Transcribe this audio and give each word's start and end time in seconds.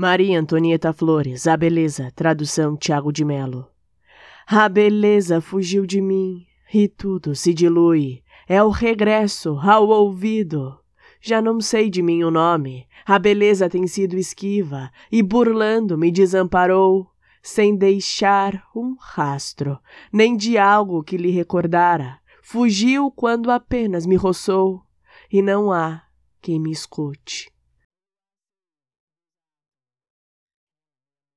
Maria 0.00 0.40
Antonieta 0.40 0.94
Flores, 0.94 1.46
A 1.46 1.54
Beleza, 1.58 2.10
tradução 2.16 2.74
Tiago 2.74 3.12
de 3.12 3.22
Melo. 3.22 3.68
A 4.46 4.66
beleza 4.66 5.42
fugiu 5.42 5.84
de 5.84 6.00
mim 6.00 6.46
e 6.72 6.88
tudo 6.88 7.34
se 7.34 7.52
dilui. 7.52 8.22
É 8.48 8.62
o 8.62 8.70
regresso 8.70 9.58
ao 9.62 9.86
ouvido. 9.90 10.74
Já 11.20 11.42
não 11.42 11.60
sei 11.60 11.90
de 11.90 12.00
mim 12.00 12.22
o 12.22 12.30
nome. 12.30 12.86
A 13.04 13.18
beleza 13.18 13.68
tem 13.68 13.86
sido 13.86 14.16
esquiva 14.16 14.90
e 15.12 15.22
burlando 15.22 15.98
me 15.98 16.10
desamparou, 16.10 17.06
sem 17.42 17.76
deixar 17.76 18.64
um 18.74 18.96
rastro, 18.98 19.78
nem 20.10 20.34
de 20.34 20.56
algo 20.56 21.04
que 21.04 21.18
lhe 21.18 21.30
recordara. 21.30 22.20
Fugiu 22.42 23.10
quando 23.10 23.50
apenas 23.50 24.06
me 24.06 24.16
roçou, 24.16 24.80
e 25.30 25.42
não 25.42 25.70
há 25.70 26.04
quem 26.40 26.58
me 26.58 26.72
escute. 26.72 27.52